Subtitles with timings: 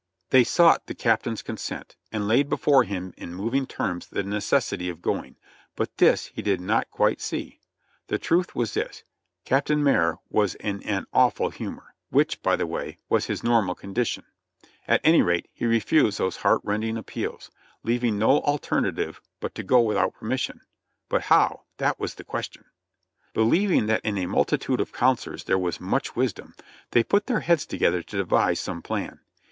[0.31, 4.89] They sought the cap tain's consent, and laid before him in moving terms the necessity
[4.89, 5.35] of going;
[5.75, 7.59] but this he did not quite see.
[8.07, 9.03] The truth was this—
[9.45, 13.61] Cap tain Marye was in an awful humor, which, by the way, was his nor
[13.61, 14.23] mal condition;
[14.87, 17.51] at any rate he refused those heart rending ap peals,
[17.83, 20.61] leaving no alternative but to go without permission;
[21.09, 22.65] but how, that was the question?
[23.35, 26.55] Believing that in a multitude of counselors there was much wisdom,
[26.89, 29.19] they put their heads together to devise some plan.